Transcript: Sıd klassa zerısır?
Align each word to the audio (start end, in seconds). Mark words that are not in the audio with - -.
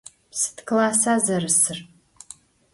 Sıd 0.39 0.57
klassa 0.67 1.15
zerısır? 1.25 1.79